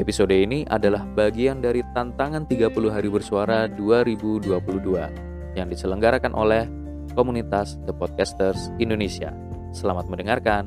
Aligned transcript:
Episode 0.00 0.32
ini 0.32 0.64
adalah 0.72 1.04
bagian 1.04 1.60
dari 1.60 1.84
tantangan 1.92 2.48
30 2.48 2.72
hari 2.88 3.12
bersuara 3.12 3.68
2022 3.68 4.48
yang 5.52 5.68
diselenggarakan 5.68 6.32
oleh 6.32 6.64
komunitas 7.12 7.76
The 7.84 7.92
Podcasters 7.92 8.72
Indonesia. 8.80 9.36
Selamat 9.76 10.08
mendengarkan. 10.08 10.64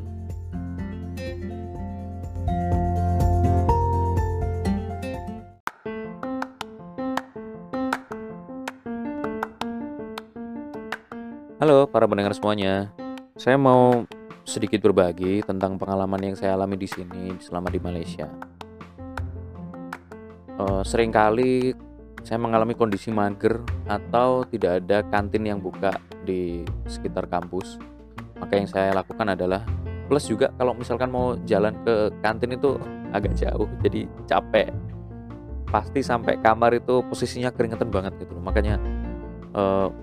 Halo 11.57 11.89
para 11.89 12.05
pendengar 12.05 12.37
semuanya. 12.37 12.93
Saya 13.41 13.57
mau 13.57 14.05
sedikit 14.45 14.85
berbagi 14.85 15.41
tentang 15.41 15.81
pengalaman 15.81 16.21
yang 16.21 16.35
saya 16.37 16.53
alami 16.53 16.77
di 16.77 16.85
sini 16.85 17.41
selama 17.41 17.73
di 17.73 17.81
Malaysia 17.81 18.54
uh, 20.59 20.81
sering 20.83 21.11
kali 21.11 21.75
saya 22.25 22.41
mengalami 22.41 22.73
kondisi 22.73 23.13
mager 23.13 23.61
atau 23.85 24.41
tidak 24.49 24.81
ada 24.81 25.05
kantin 25.13 25.45
yang 25.45 25.61
buka 25.61 25.93
di 26.25 26.65
sekitar 26.89 27.29
kampus. 27.29 27.77
Maka 28.41 28.57
yang 28.57 28.67
saya 28.67 28.97
lakukan 28.97 29.37
adalah 29.37 29.61
plus 30.09 30.25
juga 30.25 30.49
kalau 30.57 30.73
misalkan 30.73 31.13
mau 31.13 31.37
jalan 31.45 31.77
ke 31.85 32.09
kantin 32.25 32.57
itu 32.57 32.81
agak 33.13 33.37
jauh 33.37 33.69
jadi 33.85 34.09
capek. 34.25 34.73
Pasti 35.69 36.01
sampai 36.01 36.41
kamar 36.41 36.73
itu 36.73 37.05
posisinya 37.05 37.53
keringetan 37.53 37.93
banget 37.93 38.17
gitu. 38.17 38.33
Makanya 38.41 38.81
uh, 39.53 39.93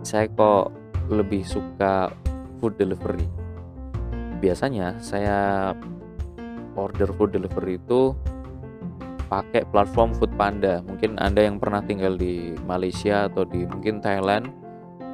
saya 0.00 0.32
kok 0.32 0.72
lebih 1.12 1.44
suka 1.44 2.08
food 2.64 2.80
delivery. 2.80 3.28
Biasanya 4.40 4.96
saya 5.04 5.70
order 6.80 7.12
food 7.12 7.36
delivery 7.36 7.76
itu 7.76 8.16
pakai 9.32 9.64
platform 9.72 10.12
Food 10.20 10.36
Panda. 10.36 10.84
Mungkin 10.84 11.16
Anda 11.16 11.48
yang 11.48 11.56
pernah 11.56 11.80
tinggal 11.80 12.20
di 12.20 12.52
Malaysia 12.68 13.32
atau 13.32 13.48
di 13.48 13.64
mungkin 13.64 14.04
Thailand 14.04 14.52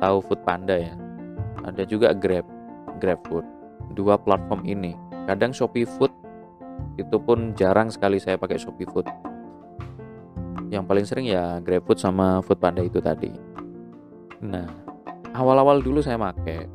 tahu 0.02 0.18
Food 0.26 0.42
Panda 0.42 0.74
ya. 0.74 0.98
Ada 1.62 1.86
juga 1.86 2.10
Grab, 2.10 2.42
Grab 2.98 3.22
Food. 3.30 3.46
Dua 3.94 4.18
platform 4.18 4.66
ini. 4.66 4.98
Kadang 5.30 5.54
Shopee 5.54 5.86
Food 5.86 6.10
itu 6.98 7.14
pun 7.22 7.54
jarang 7.54 7.94
sekali 7.94 8.18
saya 8.18 8.34
pakai 8.34 8.58
Shopee 8.58 8.90
Food. 8.90 9.06
Yang 10.74 10.84
paling 10.90 11.06
sering 11.06 11.26
ya 11.30 11.62
Grab 11.62 11.86
Food 11.86 12.02
sama 12.02 12.42
Food 12.42 12.58
Panda 12.58 12.82
itu 12.82 12.98
tadi. 12.98 13.30
Nah, 14.42 14.66
awal-awal 15.30 15.78
dulu 15.78 16.02
saya 16.02 16.18
pakai 16.18 16.66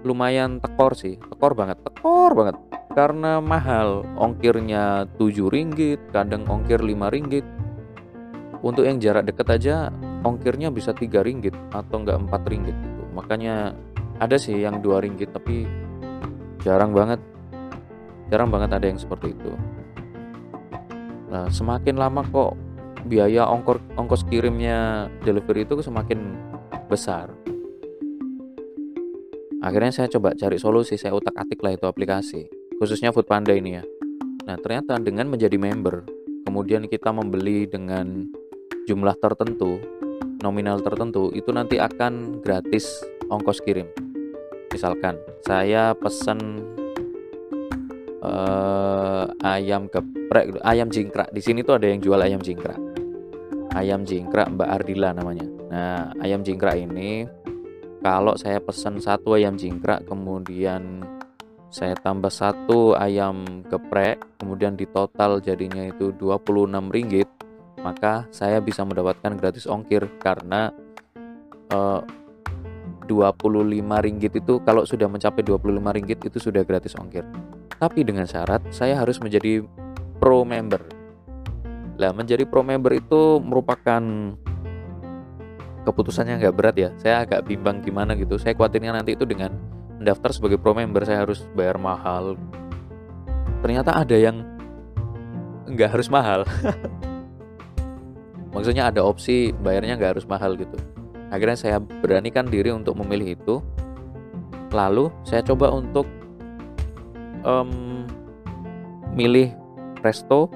lumayan 0.00 0.64
tekor 0.64 0.96
sih, 0.96 1.20
tekor 1.20 1.52
banget, 1.52 1.76
tekor 1.84 2.32
banget 2.32 2.56
karena 2.94 3.42
mahal 3.42 4.06
ongkirnya 4.14 5.10
7 5.18 5.50
ringgit 5.50 5.98
kadang 6.14 6.46
ongkir 6.46 6.78
5 6.78 7.10
ringgit. 7.10 7.42
Untuk 8.64 8.86
yang 8.86 9.02
jarak 9.02 9.28
dekat 9.28 9.60
aja 9.60 9.90
ongkirnya 10.22 10.70
bisa 10.70 10.94
3 10.94 11.26
ringgit 11.26 11.52
atau 11.74 12.00
enggak 12.00 12.22
4 12.22 12.50
ringgit 12.54 12.76
gitu. 12.78 13.02
Makanya 13.12 13.74
ada 14.22 14.38
sih 14.38 14.54
yang 14.62 14.78
2 14.78 15.04
ringgit 15.04 15.34
tapi 15.34 15.66
jarang 16.62 16.94
banget. 16.94 17.18
Jarang 18.30 18.48
banget 18.48 18.70
ada 18.72 18.86
yang 18.86 18.96
seperti 18.96 19.34
itu. 19.34 19.52
Nah 21.34 21.50
semakin 21.50 21.98
lama 21.98 22.22
kok 22.22 22.54
biaya 23.04 23.44
ongkor 23.50 23.82
ongkos 23.98 24.22
kirimnya 24.30 25.10
delivery 25.26 25.66
itu 25.66 25.82
semakin 25.82 26.38
besar. 26.86 27.34
Akhirnya 29.60 29.90
saya 29.90 30.08
coba 30.08 30.38
cari 30.38 30.62
solusi 30.62 30.94
saya 30.94 31.16
utak 31.16 31.34
atik 31.34 31.58
lah 31.58 31.74
itu 31.74 31.88
aplikasi 31.88 32.63
khususnya 32.78 33.10
Food 33.14 33.28
Panda 33.28 33.54
ini 33.54 33.78
ya. 33.78 33.84
Nah, 34.44 34.56
ternyata 34.60 35.00
dengan 35.00 35.32
menjadi 35.32 35.56
member, 35.56 36.04
kemudian 36.44 36.84
kita 36.84 37.10
membeli 37.10 37.64
dengan 37.64 38.28
jumlah 38.84 39.16
tertentu, 39.16 39.80
nominal 40.44 40.84
tertentu, 40.84 41.32
itu 41.32 41.48
nanti 41.50 41.80
akan 41.80 42.44
gratis 42.44 43.00
ongkos 43.32 43.64
kirim. 43.64 43.88
Misalkan 44.68 45.16
saya 45.46 45.96
pesen 45.96 46.60
uh, 48.20 49.24
ayam 49.40 49.88
geprek, 49.88 50.58
ayam 50.66 50.90
jingkrak. 50.90 51.30
Di 51.32 51.40
sini 51.40 51.64
tuh 51.64 51.80
ada 51.80 51.88
yang 51.88 52.02
jual 52.02 52.20
ayam 52.20 52.42
jingkrak. 52.42 52.76
Ayam 53.74 54.04
jingkrak 54.04 54.50
Mbak 54.54 54.68
Ardila 54.70 55.10
namanya. 55.16 55.46
Nah, 55.70 56.12
ayam 56.22 56.44
jingkrak 56.46 56.78
ini 56.78 57.26
kalau 58.04 58.36
saya 58.36 58.60
pesen 58.60 59.00
satu 59.00 59.34
ayam 59.34 59.56
jingkrak 59.56 60.04
kemudian 60.04 61.02
saya 61.74 61.98
tambah 61.98 62.30
satu 62.30 62.94
ayam 62.94 63.66
geprek 63.66 64.22
kemudian 64.38 64.78
di 64.78 64.86
total 64.86 65.42
jadinya 65.42 65.82
itu 65.90 66.14
26 66.14 66.70
ringgit 66.94 67.26
maka 67.82 68.30
saya 68.30 68.62
bisa 68.62 68.86
mendapatkan 68.86 69.34
gratis 69.34 69.66
ongkir 69.66 70.06
karena 70.22 70.70
eh, 71.74 72.00
25 73.10 74.06
ringgit 74.06 74.32
itu 74.38 74.62
kalau 74.62 74.86
sudah 74.86 75.10
mencapai 75.10 75.42
25 75.42 75.96
ringgit 75.98 76.18
itu 76.24 76.38
sudah 76.40 76.64
gratis 76.64 76.96
ongkir. 76.96 77.26
Tapi 77.76 78.00
dengan 78.00 78.24
syarat 78.24 78.64
saya 78.72 78.96
harus 78.96 79.20
menjadi 79.20 79.60
pro 80.16 80.46
member. 80.46 80.80
Lah 82.00 82.16
menjadi 82.16 82.48
pro 82.48 82.64
member 82.64 82.96
itu 82.96 83.42
merupakan 83.44 84.00
keputusannya 85.84 86.40
nggak 86.40 86.56
berat 86.56 86.76
ya. 86.80 86.90
Saya 86.96 87.28
agak 87.28 87.44
bimbang 87.44 87.84
gimana 87.84 88.16
gitu. 88.16 88.40
Saya 88.40 88.56
khawatirnya 88.56 88.96
nanti 88.96 89.12
itu 89.12 89.28
dengan 89.28 89.73
daftar 90.02 90.30
sebagai 90.34 90.58
pro 90.58 90.74
member 90.74 91.06
saya 91.06 91.22
harus 91.22 91.46
bayar 91.54 91.78
mahal. 91.78 92.34
Ternyata 93.62 93.96
ada 93.96 94.16
yang 94.16 94.42
nggak 95.70 95.90
harus 95.96 96.08
mahal. 96.10 96.44
Maksudnya 98.54 98.90
ada 98.90 99.02
opsi 99.02 99.50
bayarnya 99.50 99.98
nggak 99.98 100.18
harus 100.18 100.26
mahal 100.30 100.54
gitu. 100.54 100.78
Akhirnya 101.32 101.58
saya 101.58 101.76
beranikan 101.82 102.46
diri 102.46 102.70
untuk 102.70 102.94
memilih 103.02 103.34
itu. 103.34 103.58
Lalu 104.70 105.10
saya 105.26 105.42
coba 105.42 105.74
untuk 105.74 106.06
um, 107.42 108.06
milih 109.14 109.50
resto. 110.02 110.50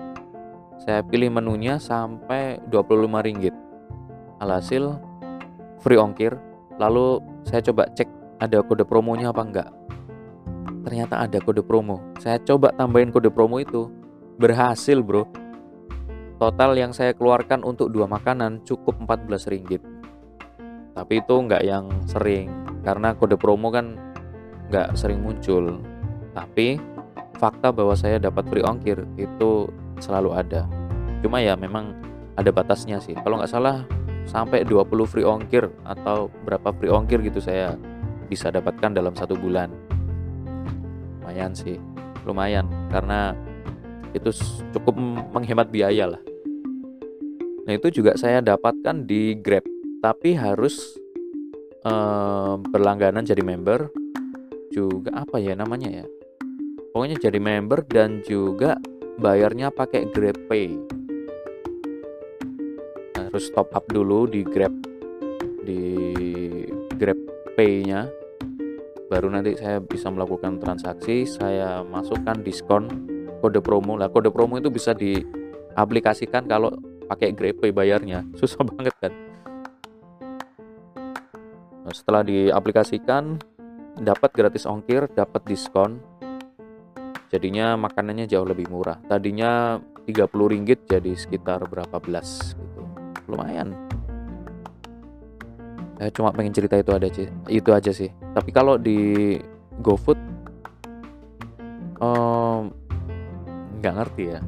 Saya 0.78 1.02
pilih 1.02 1.34
menunya 1.34 1.82
sampai 1.82 2.62
25 2.70 3.26
ringgit. 3.26 3.54
Alhasil 4.38 4.94
free 5.82 5.98
ongkir. 5.98 6.38
Lalu 6.78 7.18
saya 7.42 7.58
coba 7.66 7.90
cek 7.90 8.17
ada 8.38 8.62
kode 8.62 8.86
promonya 8.86 9.34
apa 9.34 9.42
enggak? 9.42 9.70
Ternyata 10.86 11.26
ada 11.26 11.38
kode 11.42 11.60
promo. 11.66 12.00
Saya 12.22 12.38
coba 12.40 12.70
tambahin 12.72 13.10
kode 13.10 13.28
promo 13.34 13.58
itu. 13.58 13.90
Berhasil 14.38 15.02
bro. 15.02 15.26
Total 16.38 16.70
yang 16.78 16.94
saya 16.94 17.12
keluarkan 17.18 17.66
untuk 17.66 17.90
dua 17.90 18.06
makanan 18.06 18.62
cukup 18.62 18.94
14 19.02 19.50
ringgit. 19.50 19.82
Tapi 20.94 21.18
itu 21.18 21.34
enggak 21.34 21.66
yang 21.66 21.90
sering. 22.06 22.48
Karena 22.86 23.12
kode 23.18 23.34
promo 23.34 23.74
kan 23.74 23.98
enggak 24.70 24.94
sering 24.94 25.18
muncul. 25.18 25.82
Tapi 26.30 26.78
fakta 27.42 27.74
bahwa 27.74 27.98
saya 27.98 28.22
dapat 28.22 28.46
free 28.46 28.62
ongkir 28.62 29.02
itu 29.18 29.66
selalu 29.98 30.38
ada. 30.38 30.64
Cuma 31.20 31.42
ya 31.42 31.58
memang 31.58 31.98
ada 32.38 32.54
batasnya 32.54 33.02
sih. 33.02 33.18
Kalau 33.18 33.42
nggak 33.42 33.50
salah 33.50 33.82
sampai 34.30 34.62
20 34.62 34.86
free 35.10 35.26
ongkir 35.26 35.66
atau 35.82 36.30
berapa 36.46 36.70
free 36.78 36.92
ongkir 36.92 37.18
gitu 37.26 37.42
saya 37.42 37.74
bisa 38.28 38.52
dapatkan 38.52 38.92
dalam 38.92 39.16
satu 39.16 39.34
bulan. 39.34 39.72
Lumayan 41.24 41.56
sih 41.56 41.80
lumayan. 42.28 42.68
Karena 42.92 43.32
itu 44.12 44.30
cukup 44.76 44.94
menghemat 45.32 45.72
biaya 45.72 46.12
lah. 46.12 46.22
Nah 47.68 47.72
itu 47.76 48.00
juga 48.00 48.16
saya 48.16 48.44
dapatkan 48.44 49.08
di 49.08 49.36
Grab. 49.40 49.64
Tapi 50.04 50.36
harus 50.36 50.96
eh, 51.84 52.54
berlangganan 52.60 53.24
jadi 53.24 53.40
member 53.40 53.88
juga 54.72 55.24
apa 55.24 55.40
ya 55.40 55.56
namanya 55.56 56.04
ya? 56.04 56.06
Pokoknya 56.92 57.20
jadi 57.20 57.36
member 57.40 57.84
dan 57.88 58.24
juga 58.24 58.80
bayarnya 59.20 59.68
pakai 59.68 60.08
Grab 60.08 60.38
Pay. 60.48 60.76
Harus 63.28 63.52
top 63.52 63.68
up 63.76 63.84
dulu 63.92 64.24
di 64.24 64.40
Grab 64.40 64.72
di 65.68 65.82
Grab 66.96 67.20
Pay-nya 67.58 68.06
baru 69.10 69.34
nanti 69.34 69.58
saya 69.58 69.82
bisa 69.82 70.14
melakukan 70.14 70.62
transaksi 70.62 71.26
saya 71.26 71.82
masukkan 71.82 72.38
diskon 72.38 72.86
kode 73.42 73.58
promo. 73.58 73.98
Lah 73.98 74.06
kode 74.06 74.30
promo 74.30 74.62
itu 74.62 74.70
bisa 74.70 74.94
diaplikasikan 74.94 76.46
kalau 76.46 76.70
pakai 77.10 77.34
GrabPay 77.34 77.74
bayarnya. 77.74 78.22
Susah 78.38 78.62
banget 78.62 78.94
kan? 79.02 79.12
Nah, 81.82 81.90
setelah 81.90 82.22
diaplikasikan 82.22 83.42
dapat 83.98 84.30
gratis 84.38 84.62
ongkir 84.62 85.10
dapat 85.10 85.42
diskon. 85.50 85.98
Jadinya 87.28 87.74
makanannya 87.74 88.30
jauh 88.30 88.46
lebih 88.46 88.70
murah. 88.70 89.02
Tadinya 89.02 89.82
30 90.06 90.30
ringgit 90.30 90.86
jadi 90.86 91.10
sekitar 91.12 91.66
berapa 91.66 91.98
belas 91.98 92.54
gitu. 92.54 92.86
Lumayan 93.28 93.87
saya 95.98 96.14
cuma 96.14 96.30
pengen 96.30 96.54
cerita 96.54 96.78
itu 96.78 96.94
ada 96.94 97.10
sih. 97.10 97.26
Itu 97.50 97.74
aja 97.74 97.90
sih. 97.90 98.06
Tapi 98.30 98.54
kalau 98.54 98.78
di 98.78 99.34
GoFood 99.82 100.18
nggak 103.82 103.92
um, 103.92 103.98
ngerti 103.98 104.24
ya. 104.30 104.40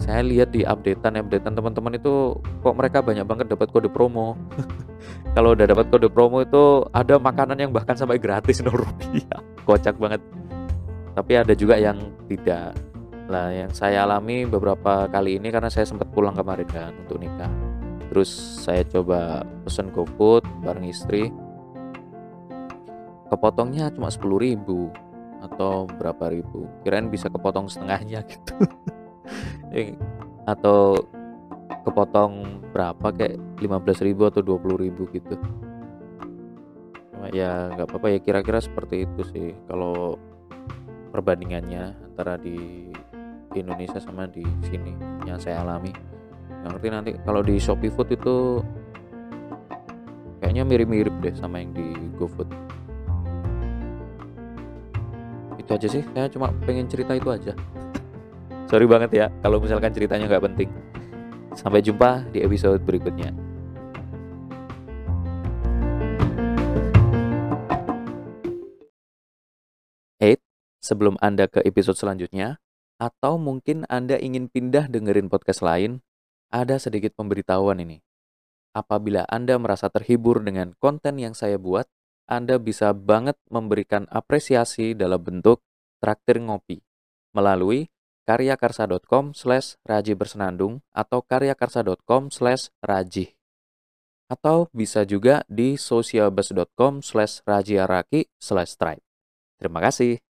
Saya 0.00 0.24
lihat 0.24 0.56
di 0.56 0.64
updatean 0.64 1.20
updatean 1.20 1.52
teman-teman 1.52 2.00
itu 2.00 2.34
kok 2.64 2.74
mereka 2.74 3.04
banyak 3.04 3.28
banget 3.28 3.46
dapat 3.52 3.68
kode 3.68 3.92
promo. 3.92 4.34
Kalau 5.36 5.54
udah 5.54 5.68
dapat 5.68 5.86
kode 5.92 6.08
promo 6.08 6.40
itu 6.42 6.88
ada 6.90 7.20
makanan 7.20 7.60
yang 7.60 7.70
bahkan 7.76 7.94
sampai 7.94 8.16
gratis 8.16 8.58
nol 8.64 8.82
rupiah. 8.82 9.38
Kocak 9.68 10.00
banget. 10.00 10.24
Tapi 11.12 11.32
ada 11.36 11.52
juga 11.52 11.76
yang 11.76 12.00
tidak. 12.24 12.72
Lah 13.28 13.52
yang 13.52 13.70
saya 13.70 14.08
alami 14.08 14.48
beberapa 14.48 15.06
kali 15.12 15.36
ini 15.36 15.52
karena 15.52 15.68
saya 15.68 15.84
sempat 15.84 16.08
pulang 16.10 16.34
kemarin 16.34 16.66
kan 16.66 16.90
untuk 17.04 17.20
nikah 17.20 17.71
terus 18.12 18.28
saya 18.60 18.84
coba 18.84 19.40
pesen 19.64 19.88
GoFood 19.88 20.44
bareng 20.60 20.84
istri. 20.84 21.32
Kepotongnya 23.32 23.88
cuma 23.88 24.12
10 24.12 24.20
ribu 24.36 24.92
atau 25.40 25.88
berapa 25.88 26.28
ribu. 26.28 26.68
Kirain 26.84 27.08
bisa 27.08 27.32
kepotong 27.32 27.72
setengahnya 27.72 28.20
gitu. 28.28 28.52
Atau 30.52 31.08
kepotong 31.88 32.60
berapa 32.76 33.16
kayak 33.16 33.40
15 33.64 34.04
ribu 34.04 34.28
atau 34.28 34.44
20 34.44 34.84
ribu 34.84 35.08
gitu. 35.16 35.40
Ya 37.32 37.72
nggak 37.72 37.88
apa-apa 37.88 38.12
ya 38.12 38.18
kira-kira 38.20 38.60
seperti 38.60 39.08
itu 39.08 39.22
sih 39.32 39.48
kalau 39.64 40.20
perbandingannya 41.16 41.96
antara 42.12 42.36
di 42.36 42.92
Indonesia 43.56 43.96
sama 44.04 44.28
di 44.28 44.44
sini 44.68 44.92
yang 45.24 45.40
saya 45.40 45.64
alami 45.64 46.11
ngerti 46.70 46.88
nanti 46.92 47.10
kalau 47.26 47.42
di 47.42 47.58
Shopee 47.58 47.90
Food 47.90 48.14
itu 48.14 48.62
kayaknya 50.38 50.62
mirip-mirip 50.62 51.14
deh 51.22 51.34
sama 51.34 51.58
yang 51.62 51.74
di 51.74 51.94
GoFood. 52.18 52.50
Itu 55.58 55.70
aja 55.74 55.88
sih 55.90 56.02
saya 56.14 56.30
cuma 56.30 56.54
pengen 56.66 56.86
cerita 56.86 57.14
itu 57.14 57.30
aja. 57.30 57.54
Sorry 58.70 58.86
banget 58.86 59.10
ya 59.14 59.26
kalau 59.42 59.58
misalkan 59.58 59.90
ceritanya 59.90 60.26
nggak 60.30 60.44
penting. 60.48 60.70
Sampai 61.52 61.84
jumpa 61.84 62.24
di 62.32 62.40
episode 62.40 62.80
berikutnya. 62.80 63.30
Eight, 70.22 70.40
sebelum 70.80 71.20
Anda 71.20 71.50
ke 71.50 71.60
episode 71.66 72.00
selanjutnya, 72.00 72.56
atau 72.96 73.36
mungkin 73.36 73.84
Anda 73.90 74.16
ingin 74.16 74.48
pindah 74.48 74.88
dengerin 74.88 75.28
podcast 75.28 75.60
lain, 75.60 76.00
ada 76.52 76.76
sedikit 76.76 77.16
pemberitahuan 77.16 77.80
ini. 77.80 78.04
Apabila 78.76 79.24
Anda 79.28 79.56
merasa 79.56 79.88
terhibur 79.88 80.44
dengan 80.44 80.76
konten 80.76 81.16
yang 81.16 81.32
saya 81.32 81.56
buat, 81.56 81.88
Anda 82.28 82.60
bisa 82.60 82.92
banget 82.92 83.36
memberikan 83.48 84.04
apresiasi 84.12 84.92
dalam 84.92 85.20
bentuk 85.20 85.64
traktir 85.98 86.40
ngopi 86.40 86.80
melalui 87.32 87.88
karyakarsa.com 88.28 89.34
slash 89.34 89.76
raji 89.82 90.14
bersenandung 90.14 90.80
atau 90.94 91.20
karyakarsa.com 91.24 92.30
slash 92.30 92.70
raji. 92.80 93.34
Atau 94.30 94.72
bisa 94.72 95.04
juga 95.04 95.44
di 95.50 95.76
socialbus.com 95.76 97.04
slash 97.04 97.44
rajiaraki 97.44 98.32
slash 98.40 98.78
stripe. 98.78 99.04
Terima 99.60 99.84
kasih. 99.84 100.31